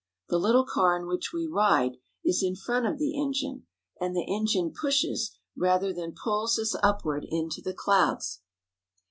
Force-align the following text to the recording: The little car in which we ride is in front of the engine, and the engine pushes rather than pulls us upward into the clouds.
The 0.29 0.39
little 0.39 0.65
car 0.65 0.97
in 0.97 1.05
which 1.05 1.31
we 1.31 1.45
ride 1.45 1.97
is 2.25 2.41
in 2.41 2.55
front 2.55 2.87
of 2.87 2.97
the 2.97 3.15
engine, 3.15 3.67
and 3.99 4.15
the 4.15 4.25
engine 4.27 4.71
pushes 4.73 5.37
rather 5.55 5.93
than 5.93 6.13
pulls 6.15 6.57
us 6.57 6.75
upward 6.81 7.23
into 7.29 7.61
the 7.61 7.75
clouds. 7.75 8.41